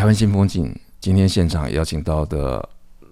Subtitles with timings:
[0.00, 2.66] 台湾新风景，今天现场邀请到的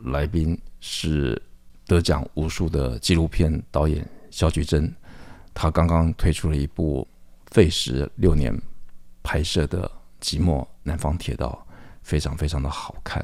[0.06, 1.38] 来宾是
[1.86, 4.90] 得奖无数的纪录片导演萧菊珍，
[5.52, 7.06] 他刚刚推出了一部
[7.50, 8.58] 费时六年
[9.22, 9.86] 拍摄的
[10.26, 11.62] 《寂寞南方铁道》，
[12.00, 13.22] 非常非常的好看。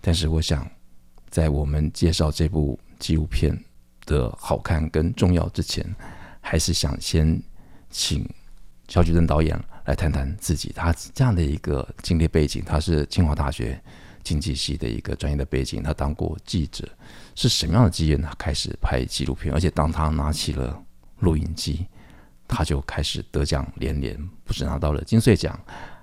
[0.00, 0.64] 但是我想，
[1.28, 3.52] 在我们介绍这部纪录片
[4.06, 5.84] 的好看跟重要之前，
[6.40, 7.42] 还是想先
[7.90, 8.24] 请
[8.86, 9.60] 萧菊珍导演。
[9.84, 13.80] 来谈谈自己，他这样的一个经历背景，他是清华大学
[14.22, 16.88] 经济系的一个专业的背景，他当过记者，
[17.34, 20.80] 是什么样的机缘，他开始拍纪录片，而且当他拿起了
[21.18, 21.86] 录影机，
[22.46, 25.58] 他就开始得奖连连，不止拿到了金穗奖，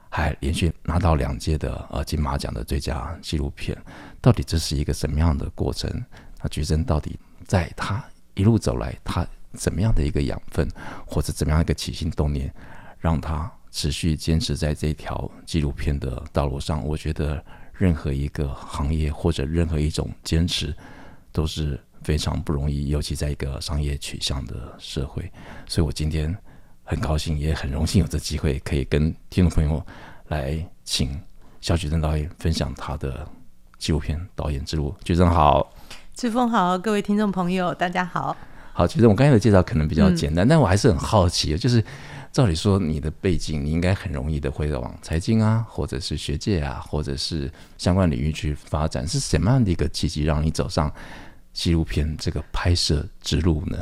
[0.10, 3.78] 还连续拿到两届的呃金马奖的最佳纪录片。
[4.20, 5.90] 到底这是一个什么样的过程？
[6.42, 10.68] 那菊贞到底在他一路走来，他怎么样的一个养分，
[11.08, 12.54] 或者怎么样一个起心动念，
[13.00, 13.50] 让他？
[13.72, 20.76] 持续坚持在这条纪录片的道路上，我觉得任何一个行业或者任何一种坚持
[21.32, 25.32] 都是非常不容易，尤其在一个商业取向的社会。
[25.68, 26.36] 所以我今天
[26.84, 29.86] 很高兴，也很荣幸有这机会可以跟听众朋友
[30.28, 31.20] 来请
[31.62, 33.28] 萧菊贞导演分享他的
[33.78, 34.96] 纪录片导演之路。
[35.04, 35.72] 菊贞好，
[36.14, 38.36] 志峰好，各位听众朋友大家好。
[38.80, 41.84] 好，其实我刚才的介绍可能比较简单，嗯、但我还是很好奇，就是。
[42.32, 49.06] 照理说，你的背景你应该很容易的会往财经啊，或者是学界啊，或者是相关领域去发展。
[49.08, 50.94] 是什么样的一个契机让你走上
[51.52, 53.80] 纪录片这个拍摄之路呢？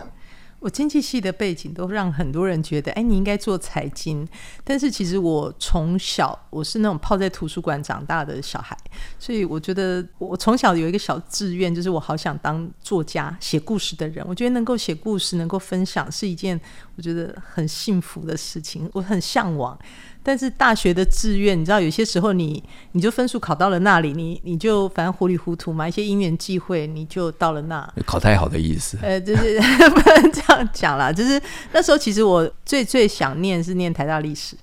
[0.60, 4.28] 我经济系的背景都让很多人觉得，哎，你应该做财经。
[4.64, 8.76] 但是其实我从小我是那种泡在图书馆长大的小孩，
[9.20, 14.26] 所以我觉得我从小有一个小志愿，就是我好想当作家，写故事的人。
[14.28, 16.60] 我觉得能够写故事，能够分享，是一件
[16.96, 19.78] 我觉得很幸福的事情，我很向往。
[20.28, 22.62] 但是大学的志愿，你知道，有些时候你
[22.92, 27.90] 你就分数考到了那里，你你就反正糊里糊涂嘛，一些因缘际会，你就到了那。
[28.06, 28.98] 考太好的意思。
[29.02, 29.58] 呃，就是
[29.90, 34.58] 不能这样讲啦，就是那时候其实我最最想念是念台大历史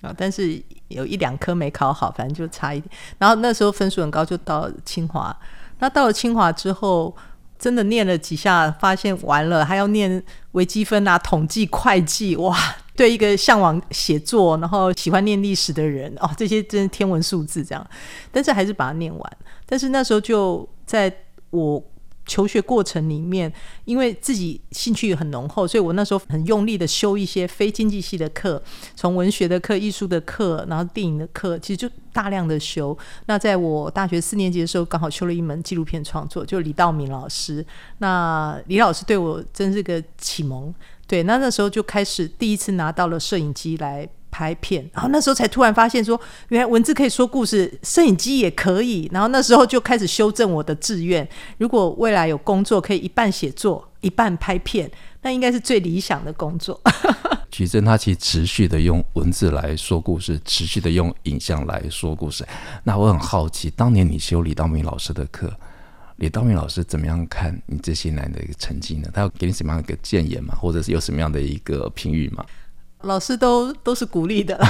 [0.00, 2.88] 啊，但是有一两科没考好，反正就差一点。
[3.18, 5.36] 然后那时候分数很高，就到清华。
[5.80, 7.12] 那到了清华之后，
[7.58, 10.22] 真的念了几下，发现完了，还要念
[10.52, 12.56] 微积分啊、统计、会计，哇！
[12.96, 17.86] 对一个向往写作，然后喜欢念历史的人，哦，这些真是天文数字这样，
[18.30, 19.36] 但是还是把它念完。
[19.64, 21.10] 但是那时候就在
[21.50, 21.82] 我
[22.26, 23.52] 求学过程里面，
[23.84, 28.62] 因为自己兴趣很浓厚，所以我那时候很用力的修一些非经济系的课，
[28.94, 32.96] 从文学的课、艺术的课，然后电影的课，其实就大量的修。
[33.26, 37.64] 那在我大学四年级的时候，刚好修了一门纪录片创作，就李道明老师。
[37.98, 40.72] 那李老师对我真是个启蒙。
[41.10, 46.18] 对，那那时候就开始第一次拿到了摄影机来拍片，然后那时候才突然发现说，
[46.50, 49.10] 原来文字可以说故事，摄影机也可以。
[49.12, 51.28] 然后那时候就开始修正我的志愿，
[51.58, 54.88] 如果未来有工作可以一半写作一半拍片，
[55.22, 56.80] 那应该是最理想的工作。
[57.50, 62.46] 徐峥他其实持续的用文字来说故事，持续的用影像来说故事。
[62.84, 65.52] 那我很好奇，当年你修李道明老师的课。
[66.20, 69.08] 李道明老师怎么样看你这些年的一个成绩呢？
[69.12, 70.54] 他要给你什么样的一个建言吗？
[70.54, 72.44] 或者是有什么样的一个评语吗？
[73.00, 74.60] 老师都都是鼓励的，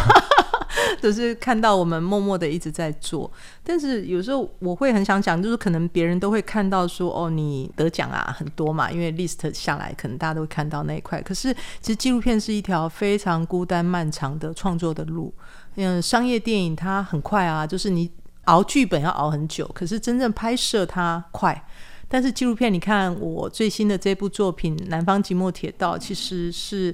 [1.03, 3.29] 就是看到我们默默的一直在做。
[3.65, 11.21] 但是有时候我会很想讲，就是可能别人都会看到说，哦，你得奖啊很多嘛，因为 list 下来，可能大家都会看到那一块。
[11.21, 15.35] 可是其实纪录片是一条非常孤单漫长的创作的路。
[15.75, 18.09] 嗯，商业电影它很快啊，就是你。
[18.45, 21.67] 熬剧本要熬很久，可是真正拍摄它快。
[22.09, 26.93] 但是纪录片，你看我最新的这部作品《南方寂寞铁道》，其实是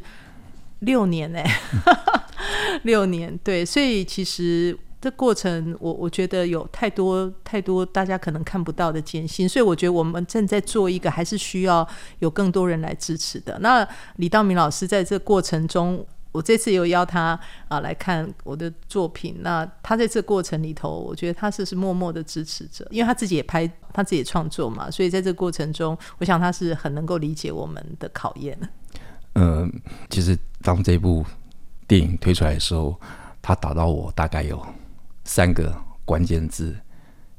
[0.80, 1.42] 六年哎，
[2.84, 11.88] 六年对，所以其实这过程我我觉得有太多太多大家可能看不到的艰辛，所以我觉得我们正在做一个还是需要
[12.18, 13.58] 有更多人来支持的。
[13.60, 16.06] 那李道明老师在这过程中。
[16.36, 17.38] 我这次有邀他
[17.68, 28.58] 啊来看我的作品，那他在这过程里头，我觉得他是是默默的支持者，因为他自己也拍，他自己也创作嘛，所以在这过程中，我想他是很能够理解我们的考验。
[29.36, 29.72] 嗯、
[30.10, 31.24] 其实当这部
[31.88, 33.00] 电影推出来的时候，
[33.40, 34.62] 他打到我大概有
[35.24, 35.74] 三个
[36.04, 36.76] 关键字，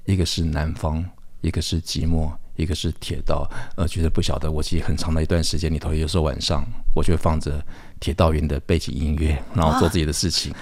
[0.06, 1.06] 一个是南方，
[1.42, 3.48] 一个是寂寞，一个是铁道。
[3.76, 6.66] 呃，觉得不晓得，我其实很长的一段时间里头，有时候晚上
[6.96, 7.64] 我就会放着
[8.00, 10.54] 铁道员的背景音乐，然后做自己的事情。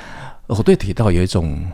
[0.48, 1.66] 我对铁道有一种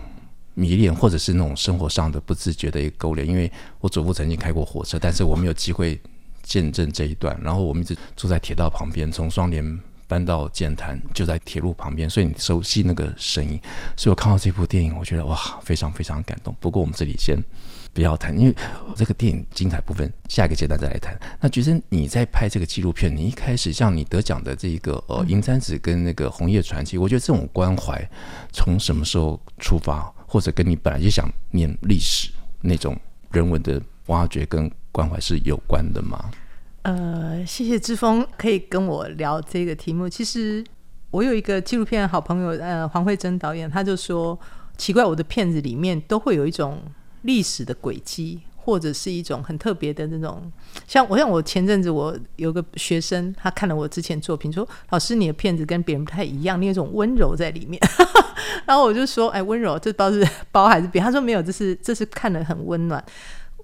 [0.53, 5.99] 迷恋，或者是那种生活上的不自觉的一个勾连，因为我祖父曾经开过火车，但是我没有机会
[6.43, 7.39] 见证这一段。
[7.43, 9.79] 然后我们一直住在铁道旁边，从双连
[10.11, 13.57] 搬到剑潭，就在铁路旁边，所以你熟悉那个声音。
[13.95, 16.53] 所以我看到这部电影，我觉得哇，非常非常感动。
[16.59, 17.41] 不过我们这里先
[17.93, 18.53] 不要谈，因为
[18.93, 21.17] 这个电影精彩部分下一个阶段再来谈。
[21.39, 28.05] 那觉得你在拍这个纪录片，你一开始像你得奖的这一个呃《银簪子》跟那个《红叶传奇》，我觉得这种关怀
[28.51, 30.13] 从什么时候出发？
[30.27, 32.29] 或者跟你本来就想念历史
[32.59, 32.99] 那种
[33.31, 36.29] 人文的挖掘跟关怀是有关的吗？
[36.83, 40.09] 呃，谢谢志峰可以跟我聊这个题目。
[40.09, 40.63] 其实
[41.11, 44.39] 我有一个纪录片好朋友，呃，黄慧珍导演，他就说
[44.77, 46.81] 奇怪，我的片子里面都会有一种
[47.23, 48.41] 历史的轨迹。
[48.63, 50.39] 或者是一种很特别的那种，
[50.87, 57.81] 像我像我前阵子我有个学生，他看了我之前作品，说老师你的片子跟别人不太一样，你有一种温柔在里面。
[58.67, 60.23] 然后我就说，哎，温柔这包是
[60.53, 61.01] 包还是别？
[61.01, 63.03] 他说没有，这是这是看得很温暖。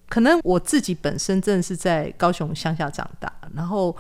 [0.09, 3.95] 可能我自己本身真的是在高雄乡下长大，然后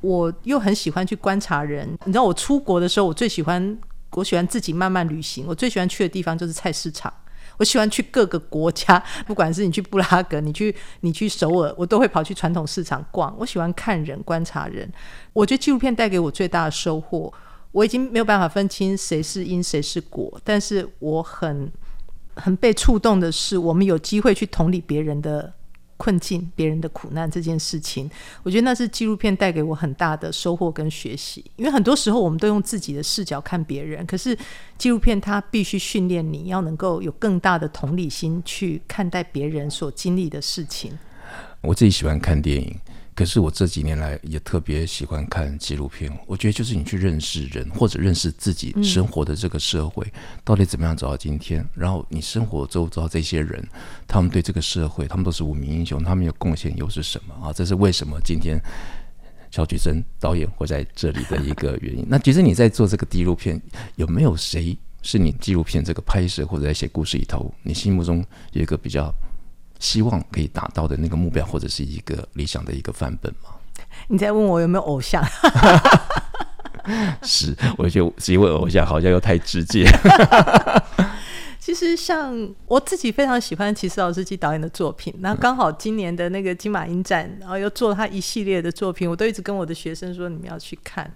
[0.00, 1.88] 我又很喜欢去观察人。
[2.04, 3.78] 你知道我出国的时候，我最喜欢
[4.12, 7.12] 我喜欢自己慢慢旅行，我最喜欢去的地方就是菜市场。
[7.58, 13.36] 我喜欢去各个国家，不管是你去布拉格，你去你去首尔，我都会跑去传统市场逛。
[13.38, 14.90] 我喜欢看人，观察人。
[15.34, 17.30] 我觉得纪录片带给我最大的收获，
[17.72, 21.70] 我已经没有办法分清谁是因谁是果，但是我很
[22.36, 25.52] 很被触动的是，我们有机会去同理别人的。
[26.02, 28.10] 困境，别人的苦难这件事情，
[28.42, 31.44] 我觉得那是纪录片带给我很大的收获跟学习。
[31.56, 34.34] 因为很多时候我们都用自己的视角看别人，可是
[34.78, 40.98] 纪录片它必须训练你要能够有更大的同理心去看待别人所经历的事情。
[41.60, 42.74] 我自己喜欢看电影。
[43.14, 51.66] 可是我这几年来也特别喜欢看纪录片，我觉得就是你去认识人，或者认识自己生活的这个社会，嗯、到底怎么样走到今天。
[51.74, 53.62] 然后你生活周遭这些人，
[54.08, 57.52] 他们对这个社会，他们都是无名英雄，他们有贡献又是什么啊？
[57.52, 58.58] 这是为什么今天
[59.50, 62.06] 小菊生导演会在这里的一个原因。
[62.08, 63.60] 那其实你在做这个纪录片，
[63.96, 69.12] 有没有谁是你纪录片这个拍摄或者在写故事里头，你心目中有一个比较？
[69.80, 73.50] 希望可以达到的那个目标，或者是一个理想的一个范本吗？
[74.06, 75.24] 你在问我有没有偶像？
[77.22, 79.84] 是，我觉得是因为偶像好像又太直接。
[81.60, 82.34] 其实像
[82.66, 91.08] 我自己非常喜欢齐思老师基导演的作品，那刚好今年的那个金马影展，然后又做他一系列的作品，我都一直跟我的学生说，你们要去看，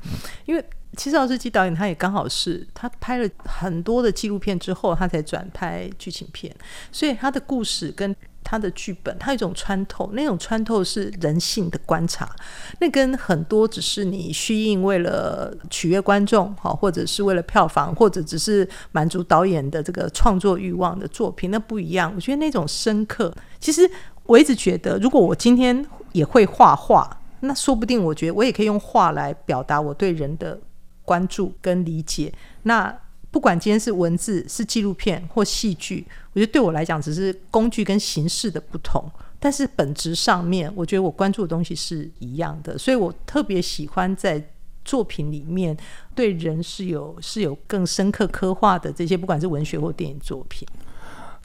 [0.44, 0.64] 因为
[0.96, 6.54] 齐思老师基导演他也刚好是他拍了很多的纪录片之后，他才转拍剧情片，
[6.92, 8.14] 所以他的故事跟。
[8.44, 12.28] 他的剧本，他有一种穿透，那种穿透是人性的观察，
[12.78, 22.12] 那跟很多只是你虚应为了取悦观众，好，或者是为了票房，或者只是满足导演的这个创作欲望的作品，那不一样。
[22.14, 23.90] 我觉得那种深刻，其实
[24.24, 27.10] 我一直觉得，如果我今天也会画画，
[27.40, 30.60] 那说不定我觉得我也可以用画来表达我对人的
[31.04, 32.32] 关注跟理解。
[32.62, 32.94] 那
[33.34, 39.10] 不管今天是文字、是纪录片或戏剧，我觉得对我来讲只是工具跟形式的不同，
[39.40, 42.78] 但是本质上面，我觉得我关注的东西是一样的。
[42.78, 44.40] 所以我特别喜欢在
[44.84, 45.76] 作品里面
[46.14, 50.64] 对人是有是有更深刻刻画的这些，不管是文学或电影作品。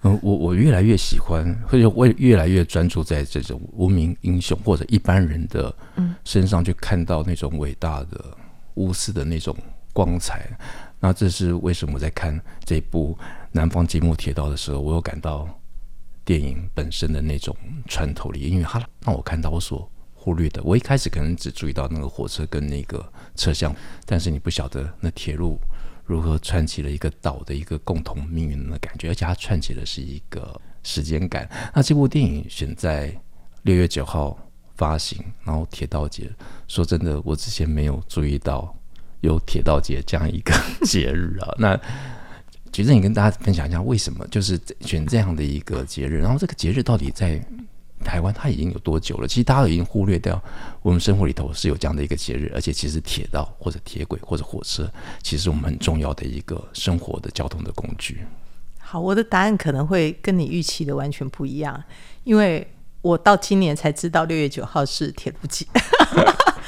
[0.03, 5.75] 嗯，我我越来越喜欢，或者我也越来越专注在这种无名英雄或者一般人的
[6.23, 8.37] 身上，去看到那种伟大的
[8.75, 9.57] 无私的那种
[9.91, 10.47] 光彩。
[10.99, 13.17] 那这是为什么我在看这部
[13.53, 15.47] 《南方积木铁道》的时候，我有感到
[16.25, 17.55] 电影本身的那种
[17.87, 20.61] 穿透力，因为它让我看到我所忽略的。
[20.63, 23.73] 我一开始可能只注意到那个火车跟那个车厢，
[24.05, 25.57] 但是你不晓得那铁路
[26.05, 31.49] 如何串起了一个岛的一个共同命运的感觉，而且它串起的是一个时间感。
[31.73, 33.17] 那这部电影选在
[33.63, 34.37] 六月九号
[34.75, 36.29] 发行，然后铁道节，
[36.67, 38.75] 说真的，我之前没有注意到。
[39.21, 40.53] 有铁道节这样一个
[40.85, 41.79] 节日啊，那
[42.71, 46.19] 其实你跟大家分享一下，为什么就是选这样的一个节日？
[46.19, 47.43] 然后这个节日到底在
[48.05, 49.27] 台湾它已经有多久了？
[49.27, 50.41] 其实大家已经忽略掉，
[50.81, 54.89] 我们生活里头是有这样的一个节日，而且其实铁道或者铁轨或者火车，
[55.21, 58.21] 其实我们很重要的一个生活的交通的工具。
[58.77, 61.83] 好，我的答案可能会跟你预期的完全不一样，
[62.23, 62.65] 因为
[63.01, 65.65] 我到今年才知道六月九号是铁路节。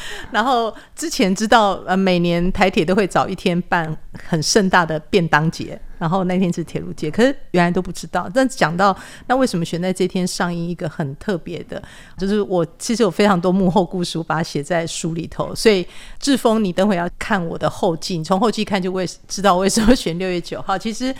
[0.31, 3.95] 然后之前知道，呃，每年台铁都会早一天办
[4.27, 8.29] 很盛大的便当节，然后那天是铁路节，可是原来都不知道。
[8.33, 8.95] 但讲到
[9.27, 11.81] 那为什么选在这天上映一个很特别的，
[12.17, 15.53] 就是我其实有非常多幕后故事，我把它写在书里头。
[15.53, 15.85] 所以
[16.19, 20.77] 志峰，你等会要看我的后记，从后记看就会知道为什么选 六月九号。
[20.77, 21.13] 其实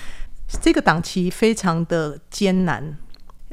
[0.61, 2.97] 这个档期非常的艰难。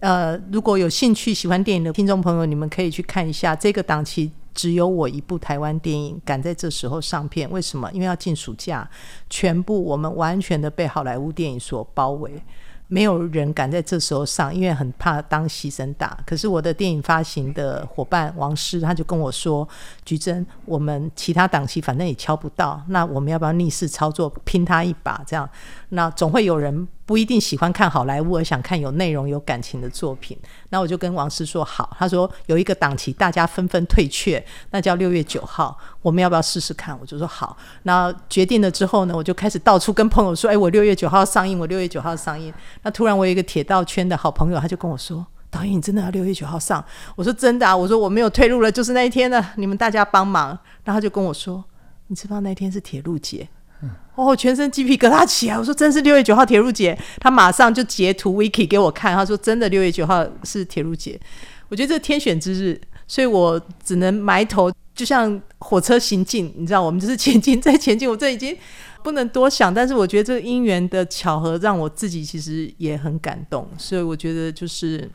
[0.01, 7.49] 呃，如果有兴趣喜欢电影的听众朋友，你们可以去看一下这个档期，只有我一部台湾电影敢在这时候上片。
[7.49, 7.89] 为什么？
[7.93, 8.91] 因为要进暑假，
[9.31, 12.43] 全部我们完全的被好莱坞电影所包围。
[12.89, 16.19] 没有人敢在这时候上，因为很怕当牺牲打。
[16.27, 19.69] 可是我的电影发行的伙伴王师他就跟我说
[20.05, 25.23] ：“菊贞，我们其他档期反正也敲不到，那我们要不要逆势操作，拼他一把？
[25.25, 25.49] 这样，
[25.91, 30.39] 那总会有人。”不一定喜欢看好莱坞，而想看有内容、有感情的作品。
[30.69, 36.95] 那我就跟王师说好，他说有一个档期，大家纷纷退却，那叫六月九号，我们要不要试试看？
[37.01, 37.57] 我就说好。
[37.85, 42.53] 那决定了之后呢，我就开始到处跟朋友说：“哎，我六月九号上映，我六月九号上映。”
[42.85, 46.85] 那突然我有一个铁道圈的好朋友，他就跟我说：“导演，你真的要六月九号上？”
[47.17, 50.49] 我说：“真的啊。”我说：“我没有退路了，就是那一天呢，你们大家帮忙。”
[50.85, 51.65] 然后他就跟我说
[52.09, 53.49] ：“你知道那天是铁路节？”
[54.15, 55.57] 哦，全身鸡皮疙瘩起来！
[55.57, 61.19] 我说真是六月九号铁路节，他马上就截图 Wiki 给我看，他说真的六月九号是铁路节。
[61.69, 68.11] 我觉得这天选之日，所以我只能埋头，就像火车行进，你知道，我们就是前进再前进。
[68.11, 68.57] 我这已经
[69.05, 75.09] 不能多想，但是我觉得这个因缘的巧合让我自己其实也很感动，所以我觉得就是。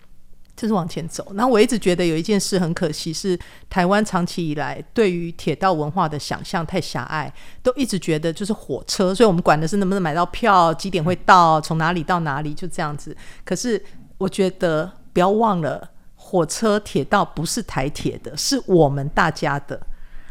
[0.55, 1.25] 就是往前走。
[1.36, 3.38] 然后我一直觉得有一件事很可惜，是
[3.69, 7.31] 台湾长期以来对于铁道文化的想象太狭隘，
[7.62, 13.15] 都一直觉得就是火车，所以我们管的是能不能买到票，几点会到，从哪里到哪里，就这样子。
[13.43, 13.83] 可是
[14.17, 19.79] 我觉得不要忘了，火车铁道不是台铁的，是我们大家的。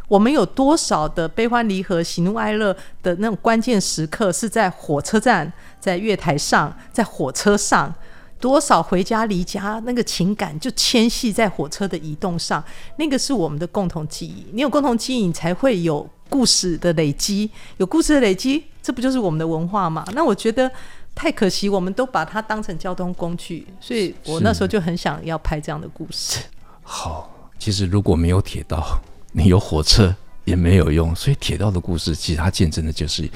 [0.09, 5.51] 我们有多少的悲欢离合、喜怒哀乐的那种关键时刻，是在火车站、
[5.81, 7.93] 在月台上、在火车上。
[8.43, 12.63] 多少回家离家那个情感就牵系在火车的移动上，
[12.97, 14.45] 那个是我们的共同记忆。
[14.53, 20.05] 你有共同记忆，你才会有故事的累积，有故事的累积，这不就是我们的文化吗？
[20.13, 20.69] 那我觉得
[21.15, 26.41] 太可惜，我们都把它当成交通工具，所以我那时候就很想要拍这样的故事。
[26.83, 27.31] 好，
[27.61, 30.13] 其实如果没有铁道，你有火车
[30.45, 31.15] 也没有用。
[31.15, 33.31] 所以铁道的故事，其实它见证的就是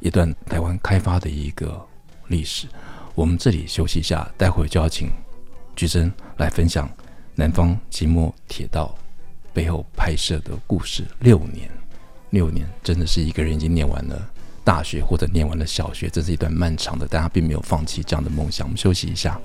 [0.00, 1.82] 一段台湾开发的一个
[2.28, 2.66] 历史。
[3.14, 5.10] 我们这里休息一下，待会就要请
[5.76, 6.88] 菊生来分享
[7.34, 8.96] 南方寂寞铁道
[9.52, 11.04] 背后拍摄的故事。
[11.18, 11.70] 六年，
[12.30, 14.30] 六年，真的是一个人已经念完了
[14.64, 18.66] 大学或者念完了小学，这是一段漫长的，但他并没有放弃这样的梦想。
[18.66, 19.40] 我们休息一下。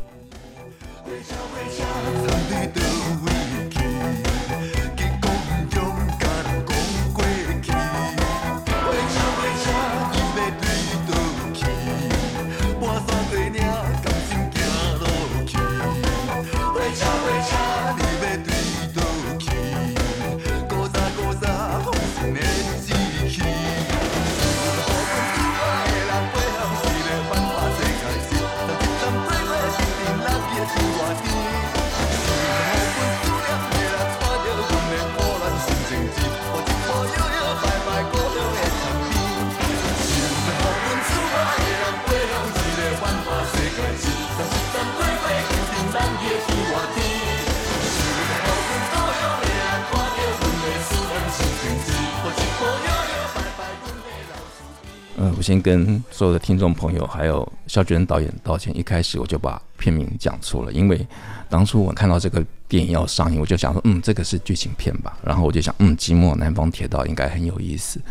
[55.45, 58.75] 先跟所有的听众朋友，还有萧菊贞导演道歉。
[58.75, 61.05] 一开始我就把片名讲错了，因为
[61.47, 65.15] 当初我看到这个电影要上映，我就想说，嗯，这个是剧情片吧。
[65.23, 68.01] 然后我就想，嗯，寂寞南方铁道应该很有意思。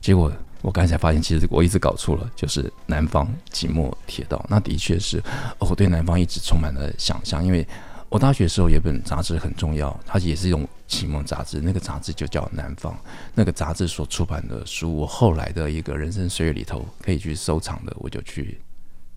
[0.00, 0.30] 结果
[0.62, 4.46] 我刚才发现，其实我一直搞错了，就是南方寂寞铁道。
[4.48, 5.20] 那的确是，
[5.58, 7.66] 我对南方一直充满了想象，因为。
[8.14, 11.60] 我大学时候有本杂志很重要，它也是一种启蒙杂志。
[11.60, 12.92] 那个杂志就叫《南方》，
[13.34, 18.60] 那个杂志所出版的书，我后来的一个人生岁月里头可以去收藏的，我就去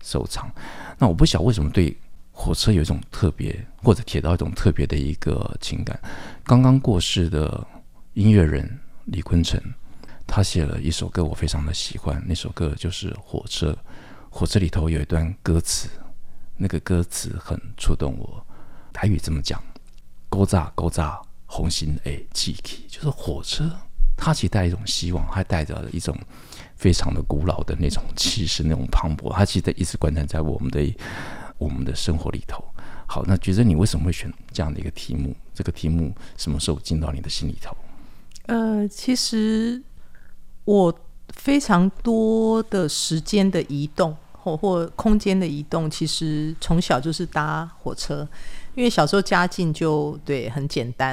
[0.02, 0.50] 收藏。
[0.98, 1.96] 那我不晓为什么对
[2.32, 5.96] 火车有一种特别，或者铁道一种特别的一个情感。
[6.42, 7.64] 刚刚过世的
[8.14, 8.68] 音乐人
[9.04, 9.62] 李坤城，
[10.26, 12.20] 他写了一首歌，我非常的喜欢。
[12.26, 13.70] 那首歌就是《火车》，
[14.28, 15.88] 火车里头有一段歌词，
[16.56, 18.44] 那个歌词很触动我。
[19.00, 19.62] 台语这么讲，
[20.28, 23.70] 古早古早红心诶，，G K，就是火车，
[24.16, 26.18] 它其实带一种希望，还带着一种
[26.74, 30.92] 非常的古老的那种气势，那种磅礴，它其实一直贯穿在我们的
[31.58, 32.64] 我们的生活里头。
[33.06, 35.32] 好，那觉得你为什么会选这样的一个题目？
[35.54, 37.76] 这个题目什么时候进到你的心里头？
[38.46, 39.80] 呃，其实
[40.64, 40.92] 我
[41.28, 48.26] 非常多的时间的移动或或空间的移动，其实从小就是搭火车，
[48.78, 51.12] 因为小时候家境就对很简单，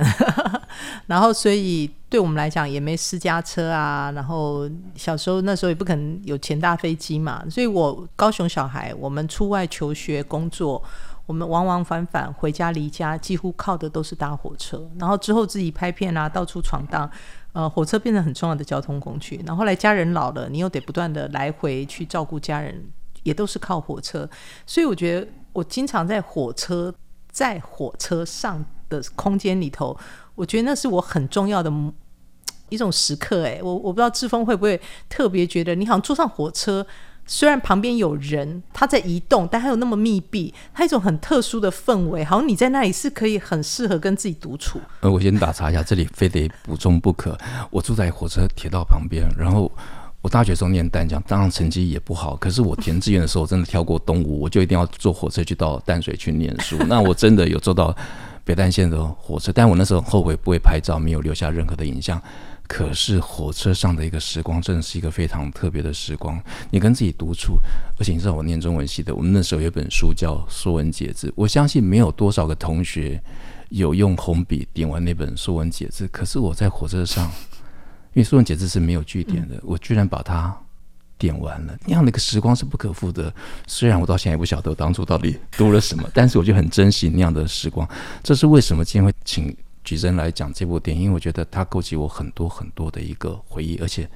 [1.08, 10.80] 然后所以对我们来讲也没私家车啊，然后小时候那时候也不可能有钱搭飞机嘛，所以我高雄小孩，我们出外求学工作。
[11.26, 14.88] 我们往往返返回家离家，几乎靠的都是搭火车。
[15.00, 17.10] 然后之后自己拍片啊，到处闯荡，
[17.52, 19.42] 呃，火车变成很重要的交通工具。
[19.44, 22.80] 然后后来家人老了，你又得不断的来回去照顾家人，
[23.24, 24.30] 也都是靠火车。
[24.68, 26.94] 所以我觉得我经常在火车，
[27.36, 29.98] 在火车上的空间里头，
[30.36, 31.70] 我觉得那是我很重要的
[32.70, 33.44] 一种时刻。
[33.44, 36.88] 哎，我我不知道志峰会不会特别觉得，你好像坐上火车。
[37.28, 44.80] 虽然旁边有人，他在移动，但还有那么密闭，他一种很特殊的氛围，好像你在那里是可以很适合跟自己独处。
[45.02, 47.38] 呃，我先打岔一下，这里非得补充不可。
[47.70, 49.70] 我住在火车铁道旁边，然后
[50.26, 56.76] 我大学时候念淡江，当然成绩也不好，可是我填志愿的时候真的跳过东吴，我就一定要坐火车去到淡水去念书。
[56.88, 57.96] 那我真的有坐到
[58.44, 62.20] 北淡线的火车，但我那时候后悔不会拍照，没有留下任何的影像。
[62.66, 66.42] 可是火车上的一个时光，真的是一个非常特别的时光。
[66.72, 67.60] 你跟自己独处，
[68.00, 73.22] 而且你知道我念中文系的，我们那时候有一本书叫《说文解字》，我相信没有多少个同学
[73.70, 76.08] 有用红笔点完那本《说文解字》。
[76.12, 77.32] 可是我在火车上，
[78.16, 80.52] 因为《说文解字》是没有句点的，我居然把它
[81.18, 81.78] 点完了。
[81.86, 83.32] 那样的一个时光是不可复得。
[83.68, 87.88] 虽然我到现在也不晓得我当初到底读了什么，但是我就很珍惜那样的时光。
[88.24, 89.56] 这是为什么今天会请。
[89.84, 94.10] 举真来讲这部电影，因为我觉得它勾起我很多很多的一个回忆，而且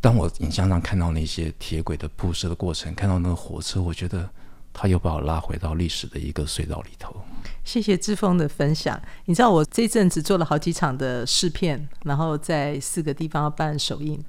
[0.00, 4.28] 当我影像上看到那些铁轨的铺设的过程，看到那个火车，我觉得
[4.72, 7.14] 它又把我拉回到历史的一个隧道里头。
[7.64, 9.00] 谢谢志峰的分享。
[9.24, 14.22] 你知道我这阵子做了好几场的试片，然后在四个地方要办首映。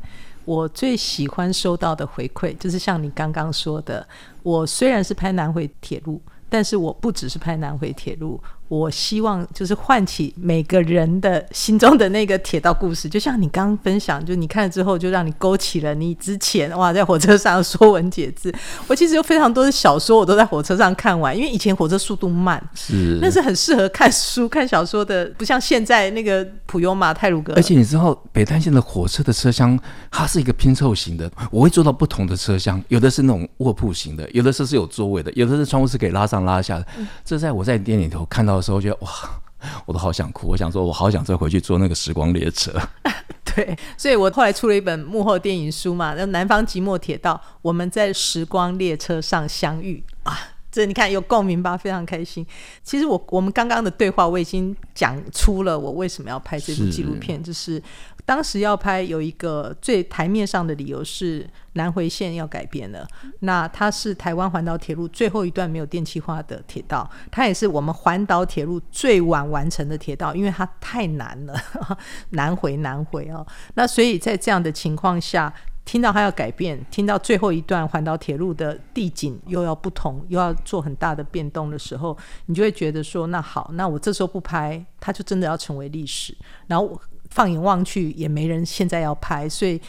[0.46, 4.08] 我最喜欢收到的回馈，就是像你刚刚说的，
[4.44, 8.40] 我虽然是拍南回铁路，但是我不只是拍南回铁路。
[8.68, 18.54] 我希望就是唤起每个人的心中的那个铁道故事，就像你刚刚分享，就你看了之后，就让你勾起了你之前哇在火车上说文解字。
[18.88, 27.54] 我其实有非常多的小说，我都在火车上看完，因为以前火车速度慢，是那是很适合看书、看小说的，不像现在那个普悠玛、泰鲁格。
[27.56, 36.88] 而且你知道北淡线的火车的车厢，它是一个拼凑型的，我会坐到不同的车厢，有的是那种卧铺型的，有的是是有座位的，有的是窗户是可以拉上拉下的。
[36.98, 39.10] 嗯、这在我在店里头看到的时候，觉得哇，
[39.86, 40.48] 我都好想哭。
[40.48, 42.72] 我想说，我好想再回去坐那个时光列车。
[43.56, 50.38] 对，所以我后来出了一本幕后电影书嘛，那《南方寂寞铁道》，我们在时光列车上相遇啊，
[50.72, 51.78] 这你看有共鸣吧？
[51.78, 52.46] 非常开心。
[52.84, 57.84] 其实我我们刚刚的对话，我已经讲出了我为什么要拍这部纪录片，是就是。
[58.26, 63.08] 当时要拍有一个最台面上的理由是南回线要改变了，
[63.42, 71.54] 那它是台湾环岛铁路最后一段没有电气化的铁道，它也是我们环岛铁路最晚完成的铁道，因为它太难了，
[72.32, 73.46] 南回南回哦。
[73.76, 75.54] 那所以在这样的情况下，
[75.86, 86.36] 听到它要改变，听到最后一段环岛铁路的地景又要不同，又要做很大的变动的时候，你就会觉得说，那好，那我这时候不拍，它就真的要成为历史，
[86.66, 87.00] 然后。
[87.30, 89.80] 放眼望去，也没人现在要拍，所以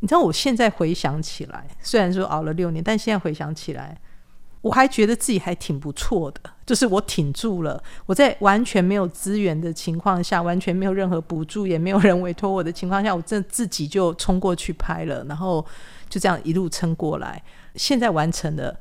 [0.00, 3.98] 你知道，我现在回想起来，虽然说熬了六年，但现在回想起来，
[4.62, 7.82] 我还觉得自己还挺不错的，就是我挺住了。
[8.06, 15.64] 我在完全没有资源的情况下，完全没有任何补助，也没有人委托我的情况下，我真自己就冲过去拍了，然后
[16.08, 17.42] 就这样一路撑过来，
[17.74, 18.78] 现在完成了。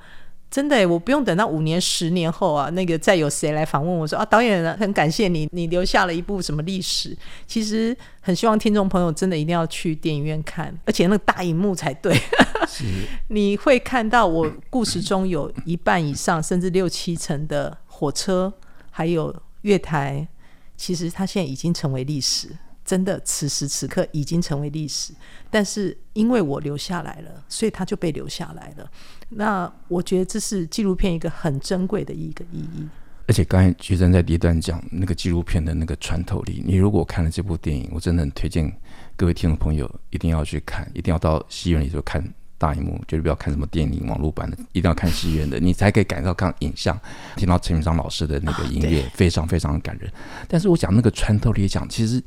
[0.52, 7.16] 真的，我不用等到五年、十年后啊，那个再有谁来访问我说啊，导演很感谢你，你留下了一部什么历史。
[7.46, 12.20] 其实很希望听众朋友真的一定要去电影院看，而且那个大荧幕才对。
[12.68, 12.84] 是
[13.30, 18.52] 你会看到我故事中有一半以上，甚至六七成的火车，
[18.90, 20.28] 还有月台，
[20.76, 22.50] 其实它现在已经成为历史。
[22.90, 25.14] 真的，此时此刻已经成为历史。
[25.52, 28.92] 但是因为我留下来了，所以它就被留下来了。
[29.30, 32.88] 那我觉得这是纪录片一个很珍贵的一个意义。
[33.28, 38.76] 而且刚才徐真在第一段讲那个纪录片的那个穿透力，你如果看了这部电影，我真的很推荐
[39.16, 47.00] 各位听众朋友一定要去看，一定要到戏院里头看大荧幕，绝对不要看什么电影网络版的，一定要看戏院的，你才可以感受到看影像，
[47.36, 50.12] 听到陈明章老师的那个音乐，非常非常的感人。
[50.48, 52.20] 但是我讲那个穿透力讲，其实。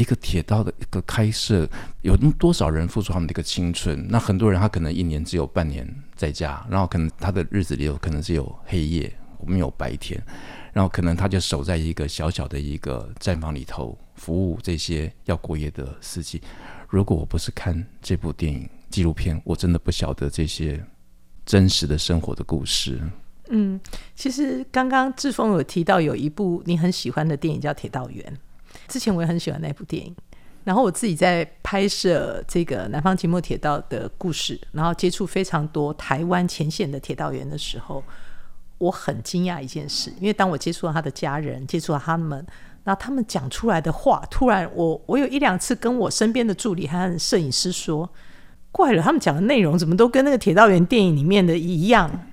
[0.00, 1.68] 一个铁道的一个开设，
[2.00, 4.06] 有那么多少人付出他们的一个青春？
[4.08, 5.86] 那很多人他可能一年只有半年
[6.16, 9.12] 在家，然后可能他的日子里有可能是有黑夜，
[9.46, 10.18] 没有白天，
[10.72, 16.40] 然后可能他就守在一个小小的一个站房里头，服务这些要过夜的司机。
[16.88, 20.82] 如果我不是看这部电影纪录片，我真的不晓得这些
[21.44, 22.98] 真实的生活的故事。
[23.50, 23.78] 嗯，
[24.16, 28.24] 其实刚刚志峰有提到有一部你很喜欢的电影叫《铁道员》，
[28.88, 30.14] 之前我也很喜欢那部电影。
[30.62, 38.04] 然后我自己在拍摄这个南方寂寞铁道的故事，然后接触非常多台湾前线的铁道员的时候，
[38.76, 42.46] 我很惊讶一件事，因为当我接触到他的家人，接触到他们，
[42.84, 48.08] 然后他们讲出来的话，突然我我有一两次跟我身边的助理和摄影师说，
[48.70, 52.28] 怪了，他们讲的内容怎么都跟那个铁道员电影里面的一样，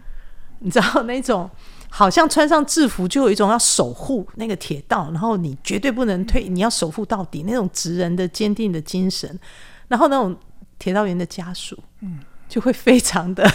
[0.59, 1.49] 你知道那种。
[1.89, 9.39] 好像穿上制服就有一种要守护那个铁道，然后你绝对不能退，你要守护到底那种职人的坚定的精神。
[9.87, 10.37] 然后那种
[10.77, 12.19] 铁道员的家属，嗯，
[12.49, 13.49] 就会非常的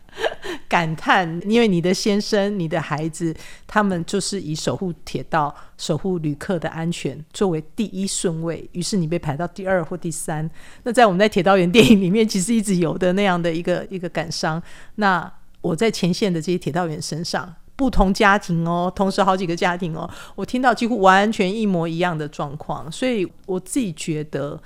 [0.66, 3.34] 感叹，因为你的先生、你的孩子，
[3.66, 10.50] 他们就是以守护铁道、守护旅客的安全作为第一顺位，于是你被排到第二或第三。
[10.82, 14.60] 那在我们在铁道员电影里面，其实一直有的那样的一个一个感伤。
[14.94, 17.54] 那我在前线的这些铁道员身上。
[17.76, 24.58] 不同家庭哦，同时好几个家庭哦，我听到几乎完全一模一样的状况，所以我自己觉得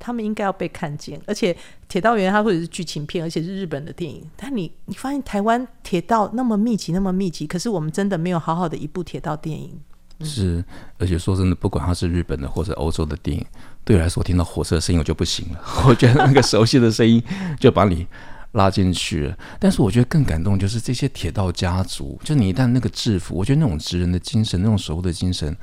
[0.00, 1.20] 他们应该要被看见。
[1.26, 1.56] 而且
[1.88, 9.78] 铁道员他或者是剧情片，而且是日本的电影，但你你发现台湾铁道那么密集，那么密集，可是我们真的没有好好的一部铁道电影。
[10.22, 10.62] 是，
[10.98, 13.46] 而且说真的，不管它是日本的或者欧洲的电影，
[13.84, 17.22] 对我来说，听到火车的声音我就不行了， 我觉得那个熟悉的声音
[17.60, 18.06] 就把你。
[18.52, 25.56] 拉进去了，但是我觉得更感动就是这些铁道家族，就你一旦那个制服，我觉得那种职人的精神，那种守护的精神，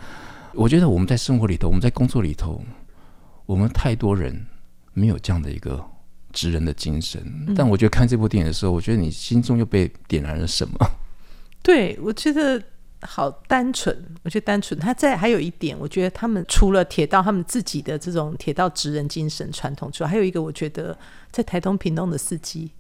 [0.53, 2.63] 我觉得我们在生活里头，我们在工作里头，
[3.45, 4.45] 我们太多人
[4.93, 5.83] 没有这样的一个
[6.31, 7.21] 职人的精神。
[7.47, 10.77] 嗯、但我觉得看这部电影的时候，我觉得你心中又被点燃了什么？
[11.61, 12.63] 对，我觉得
[13.01, 14.79] 好单纯，我觉得单纯。
[14.79, 20.97] 他在还有一点，我觉得他们除了铁道，他们自己的这种铁道职人精神传统之外，还有一个，我觉得
[21.31, 22.71] 在台东屏东的司机。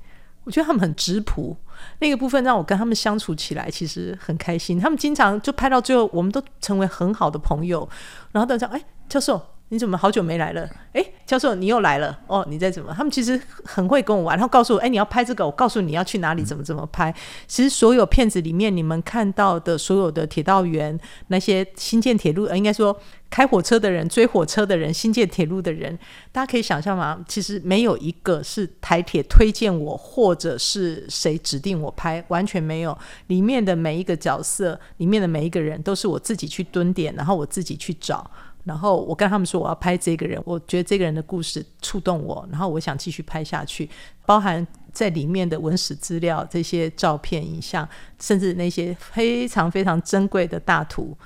[0.47, 1.57] 我觉得他们很质朴，
[1.99, 4.79] 那个部分让我跟他们相处起来其实很开心。
[4.79, 7.87] 他们经常就拍到最后，我们都成为很好的朋友。
[8.31, 10.69] 然后等一下：“哎，教授。”你怎么好久没来了？
[10.93, 12.45] 哎，教授，你又来了哦！
[12.49, 12.93] 你在怎么？
[12.95, 17.13] 他们其实很会跟我玩，然后告诉我：哎，你要拍这个，我告诉你要去哪里，怎么怎么拍。
[17.47, 22.97] 其实所有片子里面你们看到的所有的铁道员，那些新建铁路，呃，应该说
[23.29, 25.99] 开火车的人、追火车的人、新建铁路的人，
[26.31, 27.19] 大家可以想象吗？
[27.27, 32.97] 其实没有一个是台铁推荐我，或者是谁指定我拍，完全没有。
[33.27, 38.31] 里面的每一个角色，里面的每一个人，都是我自己去蹲点，然后我自己去找。
[38.67, 43.89] 然后我跟他们说，我要拍这个人，我觉得这个人的故事触动我，然后我想继续拍下去，
[44.25, 47.87] 包含在里面的文史资料、这些照片、影像，
[48.19, 51.17] 甚至那些非常非常珍贵的大图，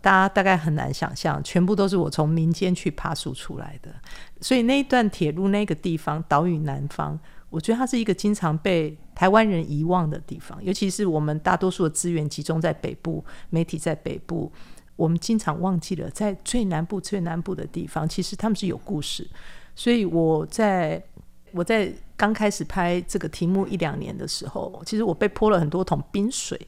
[0.00, 3.94] 大家大概很难想象，全部都是我从民间去爬树出来的。
[4.40, 7.16] 所以那一段铁路那个地方，岛屿南方，
[7.48, 14.50] 我觉得它是一个经常被台湾人遗忘的地方，尤其是我们大多数的资源集中在北部，媒体在北部。
[14.98, 19.24] 我们经常忘记了，在最南部、最南部的地方，其实他们是有故事。
[19.76, 21.00] 所以我在
[21.52, 26.60] 我在刚开始拍这个题目一两年的时候，其实我被泼了很多桶冰水，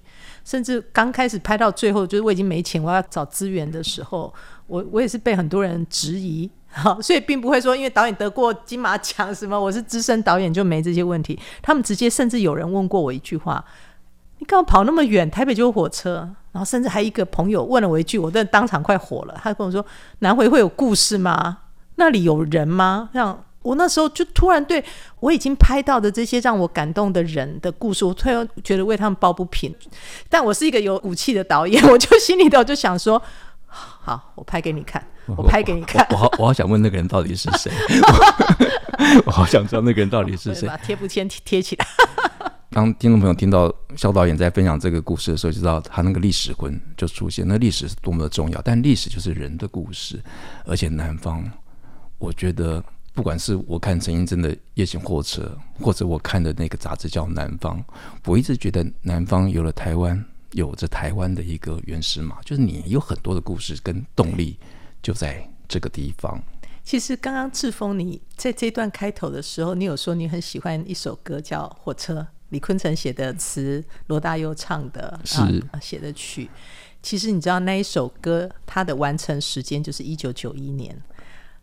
[0.45, 4.33] 甚至刚开始拍到最后，就是我已经没钱，我要找资源的时候，
[4.69, 6.49] 我我也是被很多人质疑。
[6.69, 11.37] 好， 所以并不会说，因为导演得过金马奖什么，我是资深导演就没这些问题。
[11.61, 13.65] 他们直接甚至有人问过我一句话。
[14.39, 15.31] 你干嘛跑那么远？
[15.31, 19.41] 台北就有火车，然后甚至还一个朋友问了我一句，我真的当场快火了。
[19.43, 19.85] 他跟我说
[20.19, 21.59] ：“南回会有故事吗？
[21.97, 24.85] 那里有人吗？”这样，我那时候就突然对
[25.21, 29.75] 我已经拍到的这些让我感动的人的故事，我突然觉得为他们抱不平。
[30.29, 33.23] 但我是一个有骨气的导演， 我就心里头就想说
[33.67, 36.05] ：“好，我拍给你看， 我拍给你看。
[36.11, 37.71] 我”我好，我好想问那个人到底是谁？
[39.25, 40.67] 我好想知道那个人到底是谁。
[40.67, 41.87] 把贴布先贴起来。
[42.73, 47.47] 当听众朋友听到萧导演在分享这个故事的时候，就知道他那个历史魂就出现。
[47.47, 50.23] 那历史是多么的重要，但历史就是人的故事。
[50.65, 51.45] 而且南方，
[52.17, 57.77] 我觉得不管是我看陈映真的《夜行货车》，或者我看的那个杂志叫《南方》，
[58.25, 64.57] 我一直觉得南方有了台湾，有着台湾的一个原始码，就是你有很多的故事跟动力
[65.03, 66.41] 就在这个地方。
[66.85, 72.21] 其实刚刚志峰你在这段开头的时候，你有说你很喜欢一首歌叫《火车》。
[72.51, 75.37] 李坤城写的词，罗大佑唱的，是
[75.81, 76.49] 写、啊、的曲。
[77.03, 80.97] 其实你知道那一首歌，它的完成时间就是一九九一年。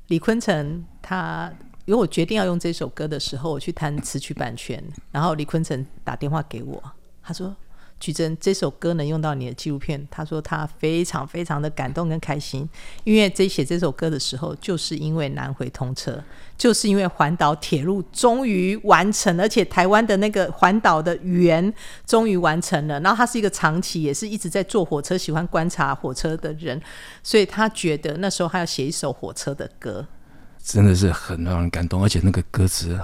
[0.08, 1.54] 李坤城他，
[1.86, 6.82] 因为我决定要用这首歌的时候，我去谈词曲版权，然后李坤城打电话给我，
[7.22, 7.56] 他说
[8.00, 12.68] ：“举证这首歌能用到你的纪录片，他说他非常非常的感动跟开心，
[13.04, 16.24] 因为这写这首歌的时候，就是因为南回通车，
[16.58, 21.74] 就是因为环岛铁路终于完成，而且台湾的那个环岛的圆
[22.06, 23.00] 终于完成了。
[23.00, 26.80] 然后他是一个长期也是一直在坐火车、喜欢观察火车的人，
[27.24, 30.06] 所以他觉得那时候他要写一首火车的歌。
[30.68, 33.00] 真的是很让人感动，而且那个歌词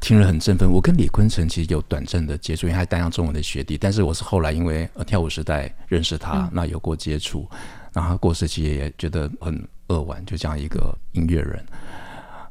[0.00, 0.68] 听了很振奋。
[0.68, 7.48] 我跟李坤城其实有短暂的接触，因为他担任中文的学弟，但是我是后来因为呃跳舞时代认识他，嗯、那有过接触。
[7.92, 11.64] 然后他过世其实也觉得很扼腕，就这样一个音乐人。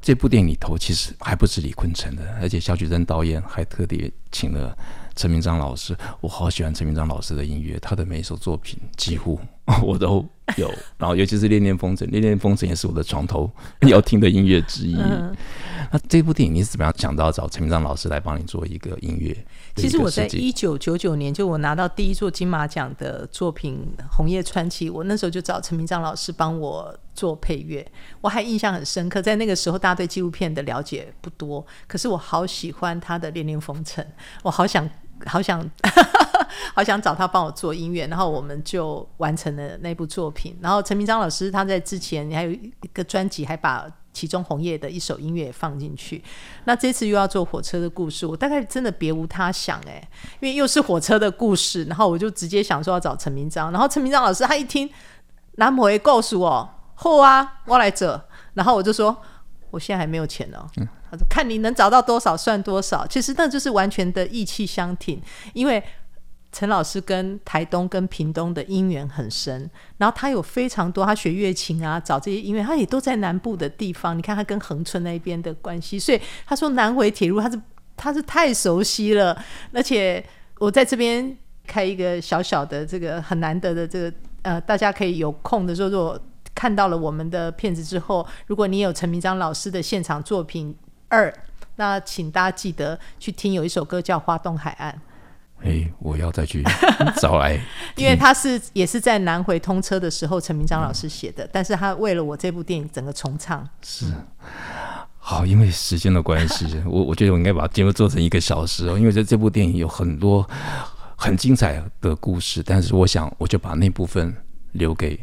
[0.02, 4.76] 这部电影里头其实还不止李坤城的，而且萧菊珍导演还特地请了
[5.18, 5.94] 陈明章老师。
[6.22, 9.38] 我好喜欢陈明章老师的音乐，他的每一首作品几乎
[9.84, 10.26] 我都。
[10.58, 13.50] 有，然后尤其是《恋恋风尘》，《恋恋风尘》也是我的床头
[13.90, 14.96] 要听的音乐之一。
[14.96, 15.36] 嗯、
[15.92, 19.36] 那这部电影你是怎么样想到找陈明章老师来帮你做一个音乐？
[19.76, 27.86] 其实我在一九九九年，就我拿到第一座金马奖的作品《红叶传奇》，我那时候就找陈明章老师帮我做配乐。
[28.22, 34.06] 我还印象很深刻，在那个时候大家对纪录片的了解不多，可是我好喜欢他的《恋恋风尘》，
[34.44, 34.88] 我好想。
[35.28, 35.66] 好想，
[36.74, 40.58] 好想找他帮我做音乐，然后我们就完成了那部作品。
[40.62, 46.24] 然后陈明章老师他在之前还有一个专辑，还把其中红叶的一首音乐也放进去。
[46.64, 53.72] 那这次又要做火车的故事，我大概真的别无他想哎、欸，因为又是火车的故事，然后我就直接想说要找陈明章。
[53.72, 54.90] 然后陈明章老师他一听，
[55.56, 58.22] 南摩会告诉我，好啊，我来做。
[58.54, 59.16] 然后我就说。
[59.72, 60.66] 我现在还没有钱哦。
[61.12, 65.22] 他说：“看你能找到多少算多少。”其实那就是完全的意气相挺，
[65.54, 65.84] 因为
[66.56, 74.18] 陈老师跟台东跟屏东的姻缘很深，然后他有非常多他学乐琴啊，找这些音乐，他也都在南部的地方。
[74.18, 77.62] 你看他跟恒春那边的关系，所以他说南回铁路他是
[77.98, 79.38] 他是太熟悉了。
[79.74, 80.24] 而且
[80.60, 81.38] 我在这边
[81.68, 84.14] 开一个小小的这个很难得的这个
[84.44, 86.18] 呃，大家可以有空的时候如果。
[86.56, 90.74] 看到了我们的片子之后，如果你有陈明章老师的现场作品
[91.10, 91.32] 二，
[91.76, 94.94] 那请大家记得去听，有一首歌叫《花东海岸》。
[95.62, 96.64] 哎，我要再去
[97.22, 97.60] 找来，
[97.96, 103.68] 因为他是也是在南回通车的时候，陈明章老师写的，嗯、但是他为了我这部电影整个重唱。
[103.82, 104.06] 是，
[105.18, 110.48] 好，因为时间的关系， 我我觉得我应该把节目做成一个小时哦，因为这这部电影有很多
[111.16, 114.36] 很精彩的故事，但是我想我就把那部分
[114.74, 115.20] 留给。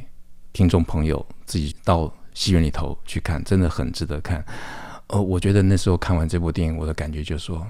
[0.55, 4.45] 听众朋友自己到戏院里头去看，真的很值得看。
[5.07, 7.66] 呃，我觉得那时候看完这部电影，我的感觉就是说，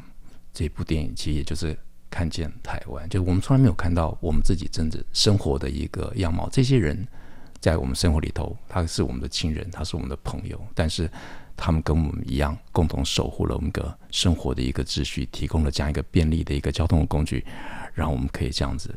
[0.53, 1.79] 这部电影其实也就是
[2.13, 6.47] 看见台湾，就是我们从来没有看到我们自己真正生活的一个样貌。
[6.53, 7.09] 这些人
[7.59, 11.11] 在我们生活里头，他是我们的亲人，他是我们的朋友，但是
[11.57, 17.45] 他们跟我们一样，共同守护了我们个生活的一个秩序，提供了这样一个便利的一个交通工具，
[17.95, 18.95] 让我们可以这样子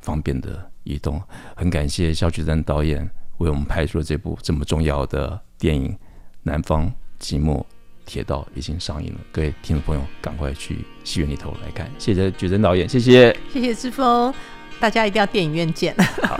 [0.00, 0.70] 方便的。
[0.84, 1.22] 移动，
[1.54, 5.92] 很感谢肖菊贞导演为我们拍出了这部这么重要的电影
[6.42, 7.64] 《南方寂寞
[8.12, 14.34] 铁道》已经上映了，各位听众朋友赶快去戏院里头来看，谢谢觉真导演，谢谢，谢谢志峰，
[14.78, 15.96] 大家一定要电影院见。
[16.22, 16.38] 好。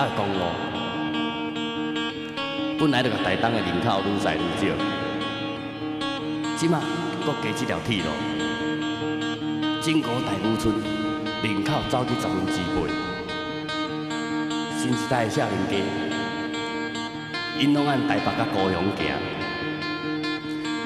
[0.00, 0.40] 这条公路
[2.78, 4.64] 本来就个台东的人口愈来愈少。
[6.56, 6.80] 即马
[7.22, 8.08] 阁加一条铁路，
[9.82, 10.74] 经过大武村，
[11.42, 12.88] 人口走去十分之八。
[14.78, 15.76] 新时代的少年家，
[17.58, 19.04] 因拢按台北甲高雄行，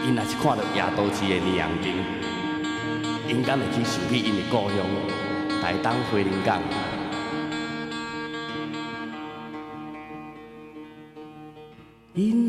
[0.05, 1.87] 因若是看到夜都市的霓虹灯，
[3.29, 4.79] 因敢会去想起因的故乡
[5.63, 6.61] 台东花莲港。
[12.15, 12.44] 因